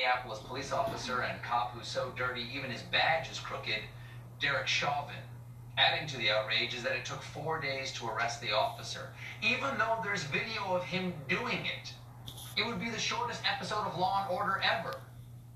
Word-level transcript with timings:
Minneapolis 0.00 0.38
police 0.38 0.72
officer 0.72 1.20
and 1.20 1.42
cop 1.42 1.72
who's 1.74 1.86
so 1.86 2.10
dirty 2.16 2.46
even 2.54 2.70
his 2.70 2.80
badge 2.84 3.30
is 3.30 3.38
crooked, 3.38 3.82
Derek 4.40 4.66
Chauvin. 4.66 5.22
Adding 5.76 6.08
to 6.08 6.16
the 6.16 6.30
outrage 6.30 6.74
is 6.74 6.82
that 6.84 6.96
it 6.96 7.04
took 7.04 7.20
four 7.20 7.60
days 7.60 7.92
to 7.92 8.08
arrest 8.08 8.40
the 8.40 8.50
officer, 8.50 9.10
even 9.42 9.76
though 9.76 9.98
there's 10.02 10.22
video 10.22 10.62
of 10.68 10.84
him 10.84 11.12
doing 11.28 11.66
it. 11.66 11.92
It 12.56 12.66
would 12.66 12.80
be 12.80 12.88
the 12.88 12.98
shortest 12.98 13.42
episode 13.44 13.86
of 13.86 13.98
Law 13.98 14.22
and 14.22 14.34
Order 14.34 14.62
ever. 14.64 15.02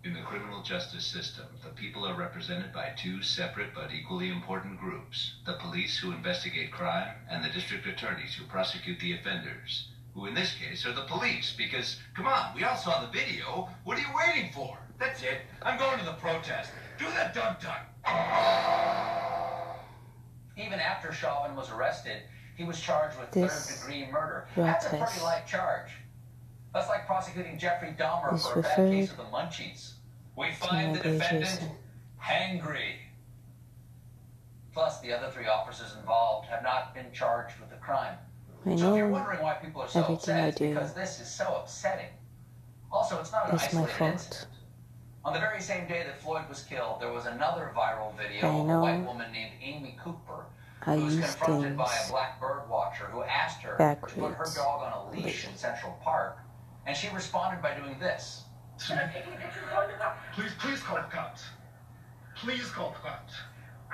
In 0.04 0.12
the 0.12 0.20
criminal 0.20 0.62
justice 0.62 1.06
system, 1.06 1.46
the 1.62 1.70
people 1.70 2.06
are 2.06 2.14
represented 2.14 2.70
by 2.70 2.92
two 2.98 3.22
separate 3.22 3.74
but 3.74 3.92
equally 3.94 4.28
important 4.28 4.78
groups 4.78 5.36
the 5.46 5.54
police 5.54 5.96
who 5.96 6.12
investigate 6.12 6.70
crime 6.70 7.16
and 7.30 7.42
the 7.42 7.48
district 7.48 7.86
attorneys 7.86 8.34
who 8.34 8.44
prosecute 8.44 9.00
the 9.00 9.14
offenders, 9.14 9.88
who 10.14 10.26
in 10.26 10.34
this 10.34 10.54
case 10.54 10.86
are 10.86 10.92
the 10.92 11.02
police, 11.02 11.54
because, 11.56 11.98
come 12.14 12.26
on, 12.26 12.54
we 12.54 12.62
all 12.62 12.76
saw 12.76 13.00
the 13.00 13.08
video. 13.08 13.68
What 13.84 13.98
are 13.98 14.00
you 14.00 14.06
waiting 14.16 14.52
for? 14.52 14.78
That's 14.98 15.22
it. 15.22 15.40
I'm 15.62 15.78
going 15.78 15.98
to 15.98 16.04
the 16.04 16.12
protest. 16.12 16.70
Do 16.98 17.06
that 17.06 17.34
dun 17.34 17.56
dun. 17.60 17.80
Even 20.56 20.78
after 20.78 21.12
Chauvin 21.12 21.56
was 21.56 21.70
arrested, 21.70 22.22
he 22.56 22.62
was 22.62 22.80
charged 22.80 23.18
with 23.18 23.30
third 23.30 23.50
degree 23.74 24.06
murder. 24.12 24.46
That's 24.56 24.86
a 24.86 24.90
pretty 24.90 25.20
light 25.22 25.46
charge. 25.48 25.90
That's 26.72 26.88
like 26.88 27.06
prosecuting 27.06 27.58
Jeffrey 27.58 27.94
Dahmer 27.98 28.34
is 28.34 28.46
for 28.46 28.60
a 28.60 28.62
bad 28.62 28.76
case 28.76 29.10
of 29.10 29.16
the 29.16 29.24
munchies. 29.24 29.94
We 30.36 30.52
find 30.52 30.94
the 30.94 31.00
defendant 31.00 31.60
hangry. 32.22 32.98
Plus, 34.72 35.00
the 35.00 35.12
other 35.12 35.30
three 35.30 35.46
officers 35.46 35.94
involved 35.98 36.48
have 36.48 36.62
not 36.62 36.94
been 36.94 37.12
charged 37.12 37.58
with 37.60 37.70
the 37.70 37.76
crime. 37.76 38.16
I 38.66 38.76
So 38.76 38.94
you're 38.94 39.06
know 39.06 39.12
wondering 39.12 39.42
why 39.42 39.54
people 39.54 39.82
are 39.82 39.88
so 39.88 40.00
everything 40.00 40.16
upset, 40.16 40.44
I 40.44 40.50
do 40.50 40.68
because 40.74 40.94
this 40.94 41.20
is 41.20 41.28
so 41.30 41.56
upsetting. 41.62 42.08
Also, 42.90 43.20
it's 43.20 43.32
not 43.32 43.48
an 43.48 43.54
it's 43.56 43.72
my 43.72 43.80
isolated 43.80 43.96
fault. 43.96 44.12
incident. 44.12 44.46
On 45.24 45.32
the 45.32 45.40
very 45.40 45.60
same 45.60 45.86
day 45.88 46.02
that 46.04 46.20
Floyd 46.22 46.48
was 46.48 46.62
killed, 46.62 47.00
there 47.00 47.12
was 47.12 47.26
another 47.26 47.72
viral 47.76 48.16
video 48.16 48.46
I 48.46 48.54
of 48.54 48.68
a 48.68 48.80
white 48.80 48.98
know. 49.00 49.06
woman 49.06 49.32
named 49.32 49.52
Amy 49.62 49.96
Cooper 50.02 50.46
I 50.86 50.96
who 50.96 51.04
was 51.04 51.16
use 51.16 51.34
confronted 51.34 51.76
by 51.76 51.94
a 52.06 52.10
black 52.10 52.40
bird 52.40 52.68
watcher 52.68 53.06
who 53.06 53.22
asked 53.22 53.62
her 53.62 53.70
to 53.70 53.76
put 53.76 53.80
her 53.80 54.18
backwards. 54.20 54.54
dog 54.54 54.82
on 54.82 54.92
a 54.92 55.10
leash 55.16 55.46
in 55.48 55.56
Central 55.56 55.98
Park, 56.02 56.38
and 56.86 56.96
she 56.96 57.08
responded 57.08 57.62
by 57.62 57.74
doing 57.74 57.98
this. 57.98 58.44
Should 58.78 58.98
I 58.98 59.06
take 59.12 59.26
you 59.26 59.32
to 59.32 59.38
call 59.72 59.86
the 59.86 59.92
cops? 59.94 60.18
Please, 60.34 60.52
please 60.58 60.80
call 60.80 60.96
the 60.96 61.02
cops. 61.02 61.44
Please 62.36 62.70
call 62.70 62.90
the 62.90 63.08
cops. 63.08 63.34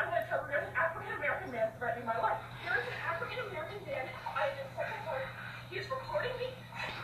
I'm 0.00 0.08
going 0.08 0.22
to 0.24 0.28
tell 0.32 0.40
them 0.40 0.48
there's 0.48 0.64
an 0.64 0.72
African 0.80 1.12
American 1.20 1.52
man 1.52 1.68
threatening 1.78 2.06
my 2.08 2.16
life. 2.24 2.40
There 2.64 2.72
is 2.80 2.88
an 2.88 2.96
African 3.04 3.38
American 3.52 3.84
man. 3.84 4.08
I 4.32 4.48
am 4.48 4.68
second 4.72 4.96
floor. 5.04 5.20
He 5.68 5.76
is 5.76 5.86
recording 5.92 6.32
me, 6.40 6.48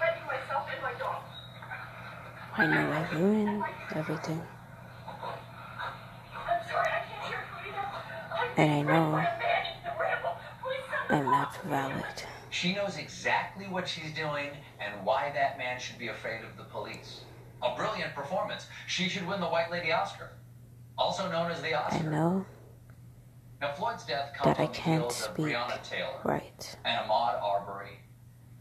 threatening 0.00 0.24
myself 0.24 0.64
and 0.72 0.80
my 0.80 0.94
dog. 0.96 1.20
I 2.56 2.64
know 2.66 2.88
I 2.88 3.02
ruined 3.12 3.64
everything. 3.94 4.40
I'm 5.04 6.60
sorry, 6.64 6.88
I 6.88 7.04
can't 7.04 7.20
hear 7.28 7.36
you 7.36 7.68
either. 7.68 7.84
I'm 8.32 8.48
And 8.56 8.72
I 8.72 8.80
know 8.80 9.12
threatened 9.12 9.12
by 9.12 9.28
a 9.28 9.38
man 9.44 9.62
in 9.68 9.84
the 9.84 9.92
ramble. 10.00 10.34
Please 10.64 10.84
send 10.88 11.04
the 11.10 11.14
I'm 11.16 11.30
not 11.30 11.62
valid. 11.64 12.24
She 12.48 12.74
knows 12.74 12.96
exactly 12.96 13.66
what 13.66 13.86
she's 13.86 14.12
doing 14.14 14.50
and 14.80 15.04
why 15.04 15.30
that 15.34 15.58
man 15.58 15.78
should 15.78 15.98
be 15.98 16.08
afraid 16.08 16.40
of 16.44 16.56
the 16.56 16.64
police. 16.64 17.20
A 17.62 17.76
brilliant 17.76 18.14
performance. 18.14 18.66
She 18.86 19.10
should 19.10 19.26
win 19.26 19.40
the 19.40 19.46
White 19.48 19.70
Lady 19.70 19.92
Oscar, 19.92 20.30
also 20.96 21.30
known 21.30 21.50
as 21.50 21.60
the 21.60 21.74
Oscar. 21.74 21.92
I 21.94 21.98
Oscar. 21.98 22.10
know 22.10 22.46
Now, 23.60 23.72
Floyd's 23.72 24.04
death 24.04 24.34
comes 24.34 24.56
that 24.56 24.62
I 24.62 24.66
can't 24.66 25.10
speak 25.10 25.56
Taylor 25.82 26.20
right. 26.24 26.76
and 26.84 27.08
Ahmaud 27.08 27.42
Arbery, 27.42 28.00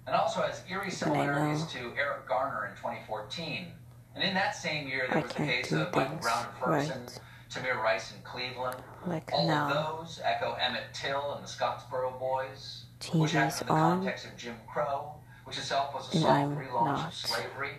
and 0.07 0.15
also 0.15 0.41
has 0.41 0.63
eerie 0.69 0.89
similarities 0.89 1.65
to 1.67 1.91
Eric 1.97 2.27
Garner 2.27 2.67
in 2.67 2.75
2014. 2.77 3.67
And 4.15 4.23
in 4.23 4.33
that 4.33 4.55
same 4.55 4.87
year, 4.87 5.07
there 5.09 5.17
I 5.17 5.21
was 5.23 5.33
the 5.33 5.37
case 5.37 5.71
of 5.73 5.93
Michael 5.93 6.15
Brown 6.17 6.45
in 6.45 6.63
Ferguson, 6.63 7.01
right. 7.01 7.19
Tamir 7.49 7.83
Rice 7.83 8.13
in 8.13 8.21
Cleveland. 8.23 8.77
Like 9.05 9.29
All 9.33 9.47
now. 9.47 9.67
of 9.67 9.99
those 10.07 10.21
echo 10.23 10.53
Emmett 10.53 10.93
Till 10.93 11.33
and 11.33 11.43
the 11.43 11.49
Scottsboro 11.49 12.17
Boys, 12.17 12.85
which 13.13 13.31
happened 13.33 13.61
in 13.61 13.67
the 13.67 13.73
on, 13.73 13.97
context 13.97 14.25
of 14.25 14.37
Jim 14.37 14.55
Crow, 14.71 15.15
which 15.43 15.57
itself 15.57 15.93
was 15.93 16.07
a 16.13 16.17
and 16.17 16.23
soft 16.23 16.71
relaunch 16.71 16.85
not. 16.85 17.07
of 17.07 17.13
slavery. 17.13 17.71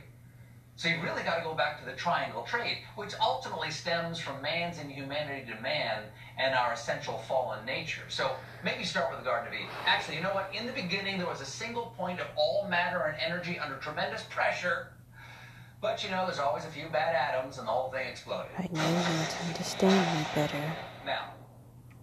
So 0.76 0.88
you 0.88 1.00
really 1.00 1.22
got 1.22 1.36
to 1.38 1.42
go 1.42 1.54
back 1.54 1.80
to 1.80 1.86
the 1.86 1.96
triangle 1.96 2.42
trade, 2.42 2.78
which 2.96 3.14
ultimately 3.18 3.70
stems 3.70 4.18
from 4.18 4.42
man's 4.42 4.78
inhumanity 4.78 5.50
to 5.50 5.58
man 5.62 6.02
and 6.38 6.54
our 6.54 6.74
essential 6.74 7.16
fallen 7.26 7.64
nature. 7.64 8.02
So 8.08 8.36
maybe 8.62 8.84
start 8.84 9.08
with 9.10 9.20
the 9.20 9.24
Garden 9.24 9.48
of 9.48 9.54
Eden. 9.54 9.68
Actually, 9.86 10.16
you 10.16 10.22
know 10.22 10.34
what? 10.34 10.50
In 10.54 10.66
the 10.66 10.72
beginning, 10.72 11.16
there 11.16 11.26
was 11.26 11.40
a 11.40 11.46
single 11.46 11.94
point 11.96 12.20
of 12.20 12.26
all 12.36 12.68
matter 12.68 13.00
and 13.00 13.16
energy 13.22 13.58
under 13.58 13.76
tremendous 13.76 14.24
pressure. 14.24 14.88
But 15.80 16.04
you 16.04 16.10
know, 16.10 16.26
there's 16.26 16.38
always 16.38 16.66
a 16.66 16.68
few 16.68 16.88
bad 16.88 17.14
atoms, 17.14 17.56
and 17.56 17.66
the 17.66 17.72
whole 17.72 17.90
thing 17.90 18.06
exploded. 18.06 18.50
I 18.58 18.68
know 18.70 18.86
you 18.86 19.18
need 19.18 19.30
to 19.30 19.44
understand 19.46 20.18
me 20.18 20.26
better, 20.34 20.72
Now, 21.06 21.30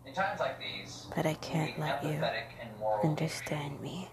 in 0.05 0.13
times 0.15 0.39
like 0.39 0.59
these, 0.59 1.05
but 1.15 1.27
I 1.27 1.35
can't 1.35 1.77
let 1.79 2.03
you 2.03 2.09
and 2.11 2.79
moral. 2.79 3.07
understand 3.07 3.79
me. 3.81 4.09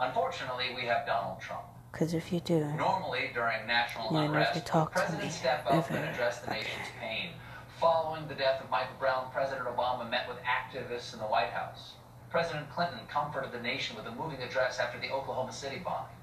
Unfortunately, 0.00 0.66
we 0.74 0.82
have 0.86 1.06
Donald 1.06 1.40
Trump. 1.40 1.64
Because 1.92 2.14
if 2.14 2.32
you 2.32 2.40
do, 2.40 2.64
Normally, 2.76 3.30
during 3.34 3.66
national 3.66 4.10
You'll 4.10 4.22
never 4.22 4.34
unrest, 4.38 4.64
talk 4.66 4.94
to 4.94 5.00
presidents 5.00 5.36
step 5.36 5.66
up 5.68 5.90
and 5.90 6.04
address 6.08 6.38
the 6.38 6.50
again. 6.50 6.62
nation's 6.62 6.88
pain. 6.98 7.30
Following 7.78 8.26
the 8.28 8.34
death 8.34 8.62
of 8.62 8.70
Michael 8.70 8.96
Brown, 8.98 9.30
President 9.32 9.66
Obama 9.66 10.08
met 10.08 10.26
with 10.28 10.38
activists 10.42 11.12
in 11.12 11.20
the 11.20 11.26
White 11.26 11.50
House. 11.50 11.92
President 12.30 12.70
Clinton 12.70 13.00
comforted 13.08 13.52
the 13.52 13.60
nation 13.60 13.94
with 13.94 14.06
a 14.06 14.12
moving 14.12 14.40
address 14.40 14.78
after 14.78 14.98
the 14.98 15.10
Oklahoma 15.10 15.52
City 15.52 15.78
bombing. 15.84 16.16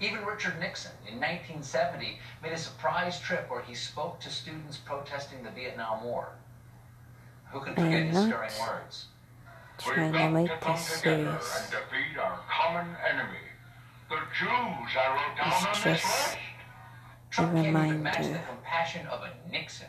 Even 0.00 0.24
Richard 0.24 0.60
Nixon, 0.60 0.92
in 1.08 1.14
1970, 1.14 2.18
made 2.42 2.52
a 2.52 2.58
surprise 2.58 3.18
trip 3.18 3.50
where 3.50 3.62
he 3.62 3.74
spoke 3.74 4.20
to 4.20 4.30
students 4.30 4.76
protesting 4.76 5.42
the 5.42 5.50
Vietnam 5.50 6.04
War. 6.04 6.28
Who 7.50 7.60
can 7.60 7.74
forget 7.74 8.06
his 8.06 8.16
stirring 8.16 8.52
words? 8.60 9.06
trying 9.78 10.12
to 10.12 10.30
make 10.30 10.50
this 10.60 10.86
serious. 10.86 11.62
and 11.62 11.70
defeat 11.70 12.18
our 12.18 12.38
common 12.48 12.86
enemy. 13.10 13.38
The 14.08 14.16
Jews 14.38 14.48
I 14.48 15.08
wrote 15.08 15.36
down 15.36 15.48
It's 15.48 15.66
on 15.66 15.72
this 15.72 15.82
just 15.82 15.84
list. 15.84 16.38
Trump 17.30 17.52
can't 17.52 17.64
the 17.64 17.68
reminder 17.68 18.40
compassion 18.48 19.06
of 19.08 19.22
a 19.22 19.50
Nixon. 19.50 19.88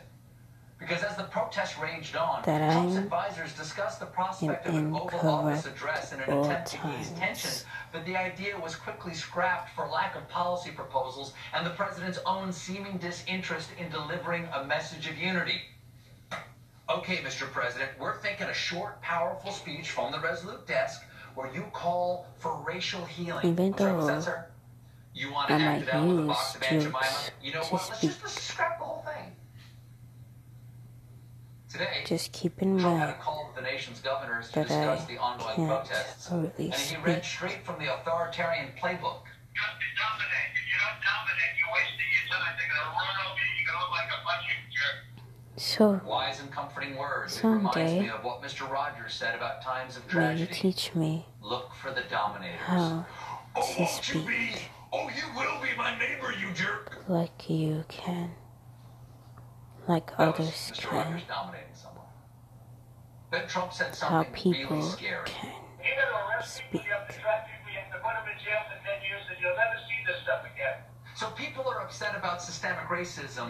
Because 0.78 1.02
as 1.02 1.16
the 1.16 1.24
protests 1.24 1.78
raged 1.78 2.16
on, 2.16 2.42
that 2.44 2.72
Trump's 2.72 2.96
I'm 2.96 3.04
advisors 3.04 3.52
discussed 3.52 4.00
the 4.00 4.06
prospect 4.06 4.66
of 4.66 4.74
an 4.74 4.86
an 4.86 4.94
Oval 4.94 5.28
Office 5.28 5.66
address 5.66 6.12
in 6.12 6.20
an 6.20 6.30
all 6.30 6.44
attempt 6.44 6.68
to 6.68 6.76
ease 6.76 7.10
times. 7.10 7.18
tension, 7.18 7.68
but 7.92 8.06
the 8.06 8.16
idea 8.16 8.58
was 8.58 8.76
quickly 8.76 9.12
scrapped 9.14 9.70
for 9.74 9.88
lack 9.88 10.14
of 10.14 10.28
policy 10.28 10.70
proposals 10.70 11.32
and 11.52 11.66
the 11.66 11.70
president's 11.70 12.20
own 12.26 12.52
seeming 12.52 12.96
disinterest 12.98 13.70
in 13.78 13.88
delivering 13.90 14.48
a 14.54 14.64
message 14.64 15.08
of 15.08 15.18
unity. 15.18 15.62
Okay, 16.88 17.16
Mr. 17.18 17.50
President, 17.50 17.90
we're 18.00 18.16
thinking 18.18 18.46
a 18.46 18.54
short, 18.54 19.00
powerful 19.02 19.50
speech 19.50 19.90
from 19.90 20.10
the 20.12 20.20
Resolute 20.20 20.66
desk 20.66 21.02
where 21.38 21.54
you 21.54 21.62
call 21.72 22.26
for 22.38 22.60
racial 22.66 23.04
healing. 23.04 23.46
Even 23.46 23.66
I'm 23.66 23.78
sorry, 23.78 23.92
what's 23.92 24.06
that, 24.08 24.14
though 24.14 24.20
sir? 24.22 24.46
You 25.14 25.30
want 25.30 25.48
to 25.48 25.54
I 25.54 25.58
act 25.58 25.82
it 25.82 25.86
might 25.86 25.94
out 25.94 26.08
with 26.08 26.18
a 26.18 26.22
use 26.22 26.26
box 26.26 26.54
of 26.56 26.62
Aunt 26.64 26.82
Jemima? 26.82 26.98
You 27.40 27.52
know 27.54 27.62
to 27.62 27.68
what? 27.70 27.72
Let's 27.78 27.88
just, 27.88 27.98
speak. 27.98 28.10
let's 28.10 28.34
just 28.34 28.48
scrap 28.48 28.78
the 28.78 28.84
whole 28.84 29.06
thing. 29.06 29.30
Today, 31.70 32.02
Just 32.06 32.32
keep 32.32 32.58
in 32.58 32.78
Trump 32.80 32.98
had 32.98 33.06
mind 33.06 33.20
a 33.20 33.22
call 33.22 33.46
with 33.46 33.54
the 33.54 33.62
nation's 33.70 34.00
governors 34.00 34.48
to 34.50 34.66
that 34.66 34.66
I 34.66 34.98
discuss 34.98 35.06
the 35.06 35.18
ongoing 35.18 35.54
can't 35.54 35.86
protests. 35.86 36.26
really 36.32 36.74
And 36.74 36.74
he 36.74 36.96
read 37.06 37.22
straight 37.22 37.62
from 37.62 37.78
the 37.78 37.86
authoritarian 37.86 38.74
playbook. 38.74 39.22
Just 39.54 39.78
dominate. 39.94 40.50
If 40.58 40.64
you 40.66 40.74
don't 40.74 40.98
dominate, 41.06 41.54
you're 41.54 41.70
wasting 41.70 42.10
your 42.18 42.26
time. 42.34 42.50
They're 42.58 42.66
gonna 42.66 42.98
run 42.98 43.14
over 43.30 43.38
you. 43.38 43.50
You're 43.62 43.68
gonna 43.70 43.84
look 43.86 43.94
like 43.94 44.10
a 44.10 44.20
bunch 44.26 44.46
of 44.48 44.58
jerks. 44.74 45.07
So, 45.58 46.00
Wise 46.06 46.40
and 46.40 46.50
comforting 46.52 46.96
words. 46.96 47.36
It 47.38 47.44
reminds 47.44 47.74
Someday, 47.74 48.00
me 48.02 48.08
of 48.10 48.22
what 48.24 48.40
Mr. 48.42 48.70
Rogers 48.70 49.12
said 49.12 49.34
about 49.34 49.60
times 49.60 49.96
of 49.96 50.14
will 50.14 50.32
you 50.36 50.46
teach 50.46 50.94
me 50.94 51.26
Look 51.42 51.74
for 51.74 51.90
the 51.90 52.02
dominators. 52.08 52.60
how 52.60 53.04
oh, 53.56 53.62
to 53.74 53.82
won't 53.82 54.14
you 54.14 54.20
be? 54.20 54.52
speak 54.52 54.70
Oh, 54.92 55.08
you 55.10 55.24
will 55.36 55.60
be 55.60 55.76
my 55.76 55.98
neighbor, 55.98 56.32
you 56.40 56.52
jerk. 56.54 56.96
like 57.08 57.50
you 57.50 57.84
can, 57.88 58.30
like 59.86 60.06
That 60.16 60.28
others 60.28 60.72
Mr. 60.72 60.88
can, 60.88 60.96
Rogers 61.12 61.22
dominating 61.28 61.74
someone. 61.74 62.06
Then 63.30 63.46
Trump 63.48 63.72
said 63.72 63.88
how 63.88 63.94
something 64.22 64.32
people 64.32 64.76
really 64.76 64.88
scary. 64.88 65.26
can 65.26 65.52
You're 65.84 65.96
gonna 66.00 66.18
people. 66.70 66.86
You 66.86 66.92
have 66.92 67.08
to 67.08 67.20
trap 67.20 67.46
people. 67.50 67.72
You 67.72 67.78
have 67.84 67.92
to 67.92 67.98
put 68.00 68.14
them 68.16 68.26
in 68.32 68.38
jail 68.40 68.62
for 68.70 68.78
ten 68.86 68.98
years, 69.04 69.22
and 69.28 69.36
you'll 69.42 69.58
never 69.58 69.76
see 69.84 70.00
this 70.06 70.22
stuff 70.22 70.42
again. 70.48 70.80
So 71.16 71.28
people 71.36 71.68
are 71.68 71.82
upset 71.82 72.16
about 72.16 72.40
systemic 72.40 72.86
racism 72.88 73.44